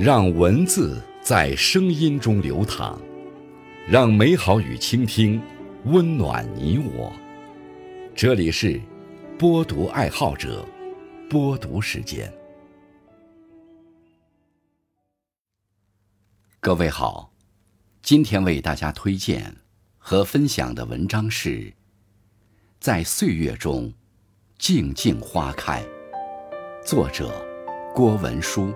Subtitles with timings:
[0.00, 2.98] 让文字在声音中流淌，
[3.86, 5.38] 让美好与倾听
[5.84, 7.12] 温暖你我。
[8.14, 8.80] 这里是
[9.38, 10.66] 播读爱好者
[11.28, 12.32] 播读时间。
[16.60, 17.30] 各位好，
[18.00, 19.54] 今天为大家推荐
[19.98, 21.50] 和分享的文章是
[22.80, 23.92] 《在岁月中
[24.58, 25.84] 静静花开》，
[26.86, 27.44] 作者
[27.94, 28.72] 郭文书。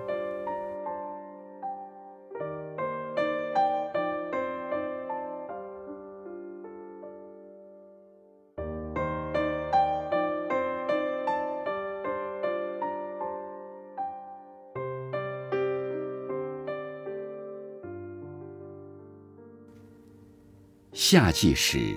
[20.97, 21.93] 夏季时，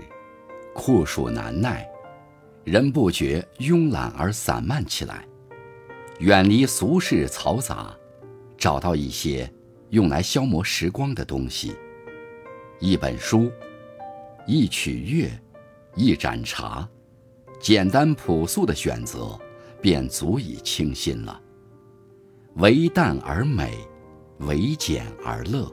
[0.75, 1.89] 酷暑难耐，
[2.65, 5.25] 人不觉慵懒而散漫起来。
[6.19, 7.97] 远离俗世嘈杂，
[8.57, 9.49] 找到一些
[9.91, 11.77] 用来消磨时光的东西：
[12.81, 13.49] 一本书、
[14.49, 15.31] 一曲乐、
[15.95, 16.87] 一盏茶，
[17.61, 19.39] 简单朴素的选择，
[19.81, 21.41] 便足以清新了。
[22.57, 23.79] 唯淡而美，
[24.39, 25.73] 唯简而乐。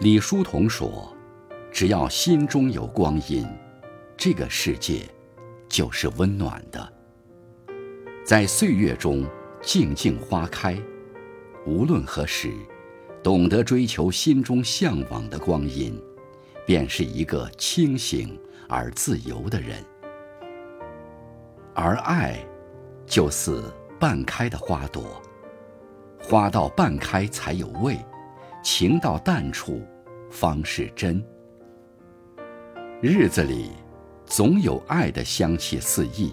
[0.00, 1.13] 李叔同说。
[1.74, 3.44] 只要心中有光阴，
[4.16, 5.00] 这个世界
[5.68, 6.92] 就是温暖的。
[8.24, 9.26] 在岁月中
[9.60, 10.80] 静静花开，
[11.66, 12.52] 无论何时，
[13.24, 16.00] 懂得追求心中向往的光阴，
[16.64, 19.84] 便是一个清醒而自由的人。
[21.74, 22.38] 而爱，
[23.04, 23.64] 就似
[23.98, 25.20] 半开的花朵，
[26.22, 27.98] 花到半开才有味，
[28.62, 29.82] 情到淡处
[30.30, 31.20] 方是真。
[33.00, 33.70] 日子里，
[34.24, 36.32] 总有爱的香气四溢，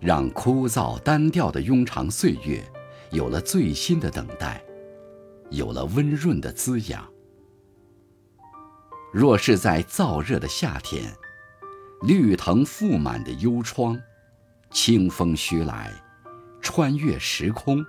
[0.00, 2.64] 让枯燥单调的庸长岁月
[3.10, 4.62] 有了最新的等待，
[5.50, 7.06] 有了温润的滋养。
[9.12, 11.12] 若是在燥热的夏天，
[12.02, 14.00] 绿藤覆满的幽窗，
[14.70, 15.92] 清风徐来，
[16.62, 17.84] 穿越时空，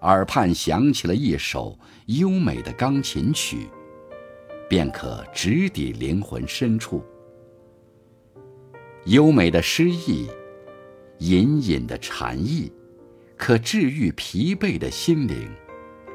[0.00, 3.68] 耳畔响起了一首优美的钢琴曲，
[4.68, 7.04] 便可直抵灵魂深处。
[9.08, 10.28] 优美的诗意，
[11.20, 12.70] 隐隐的禅意，
[13.38, 15.50] 可治愈疲惫的心灵，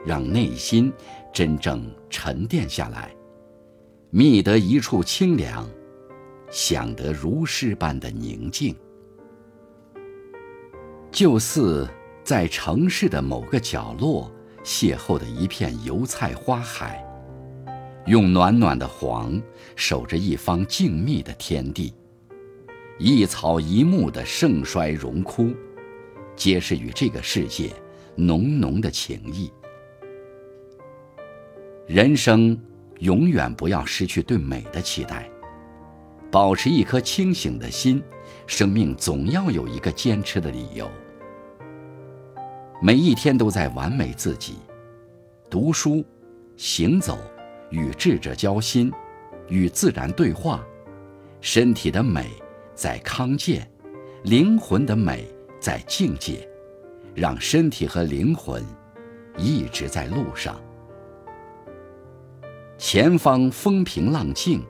[0.06, 0.94] 让内心
[1.34, 3.12] 真正沉淀下来，
[4.12, 5.68] 觅得一处清凉，
[6.52, 8.76] 享得如诗般的宁静。
[11.12, 11.90] 就似
[12.24, 14.32] 在城市的某个角落
[14.64, 17.04] 邂逅的一片油菜花海，
[18.06, 19.42] 用暖暖的黄
[19.76, 21.92] 守着一方静谧的天地。
[23.00, 25.54] 一草一木的盛衰荣枯，
[26.36, 27.72] 皆是与这个世界
[28.16, 29.52] 浓浓的情谊。
[31.88, 32.58] 人生
[33.00, 35.28] 永远不要失去对美的期待，
[36.32, 38.02] 保持一颗清醒的心，
[38.46, 40.90] 生命总要有一个坚持的理由。
[42.80, 44.58] 每一天都在完美自己，
[45.50, 46.06] 读书、
[46.58, 47.18] 行走、
[47.72, 48.94] 与智者交心、
[49.48, 50.64] 与自然对话，
[51.42, 52.28] 身体的美。
[52.76, 53.70] 在康健，
[54.24, 55.28] 灵魂的美
[55.60, 56.48] 在境界，
[57.14, 58.66] 让身体和灵魂
[59.38, 60.60] 一直在路上。
[62.80, 64.64] 前方风平浪静，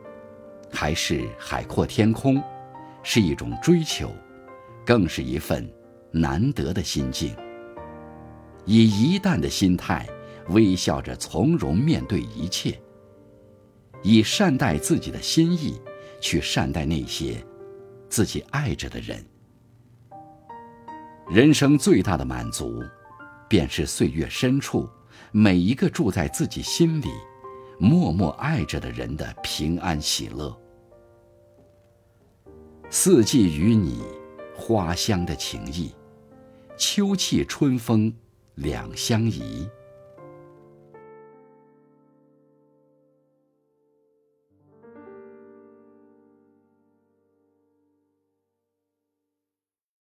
[0.70, 2.44] 还是海阔天空，
[3.04, 4.12] 是一种追求，
[4.86, 5.68] 更是一份
[6.12, 7.34] 难得的心境。
[8.66, 10.06] 以一淡的心态，
[10.50, 12.78] 微笑着从容面对一切，
[14.02, 15.82] 以善待自己的心意
[16.20, 17.42] 去善待那些。
[18.14, 19.26] 自己爱着的人，
[21.32, 22.80] 人生最大的满足，
[23.50, 24.88] 便是岁月深处
[25.32, 27.08] 每一个住在自己心里、
[27.80, 30.56] 默默爱着的人的平安喜乐。
[32.92, 34.04] 四季与你，
[34.56, 35.92] 花香的情谊，
[36.78, 38.14] 秋气春风
[38.54, 39.68] 两相宜。